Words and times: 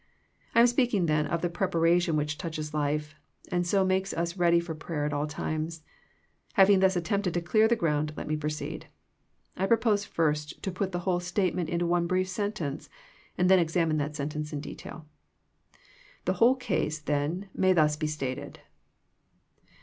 I 0.55 0.59
am 0.61 0.65
speaking 0.65 1.05
then 1.05 1.27
of 1.27 1.43
the 1.43 1.47
preparation 1.47 2.15
which 2.15 2.39
touches 2.39 2.73
life, 2.73 3.13
and 3.51 3.67
so 3.67 3.85
makes 3.85 4.13
us 4.13 4.35
ready 4.35 4.59
for 4.59 4.73
prayer 4.73 5.05
at 5.05 5.13
all 5.13 5.27
times. 5.27 5.83
Having 6.53 6.79
thus 6.79 6.95
attempted 6.95 7.35
to 7.35 7.39
clear 7.43 7.67
the 7.67 7.75
ground 7.75 8.13
let 8.17 8.27
me 8.27 8.35
proceed. 8.35 8.87
I 9.55 9.67
propose 9.67 10.03
first 10.03 10.63
to 10.63 10.71
put 10.71 10.91
the 10.91 11.01
whole 11.05 11.19
statement 11.19 11.69
into 11.69 11.85
one 11.85 12.07
brief 12.07 12.29
sentence, 12.29 12.89
and 13.37 13.47
then 13.47 13.59
examine 13.59 13.97
that 13.97 14.15
sentence 14.15 14.51
in 14.51 14.59
detail. 14.59 15.05
The 16.25 16.33
whole 16.41 16.55
case 16.55 16.97
then 16.97 17.49
may 17.53 17.71
thus 17.71 17.95
be 17.95 18.07
stated. 18.07 18.59